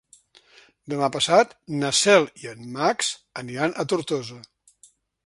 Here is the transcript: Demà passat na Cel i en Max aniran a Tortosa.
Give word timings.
Demà 0.93 1.09
passat 1.15 1.53
na 1.83 1.91
Cel 1.97 2.25
i 2.45 2.49
en 2.53 2.63
Max 2.79 3.13
aniran 3.43 3.77
a 3.85 3.87
Tortosa. 3.93 4.41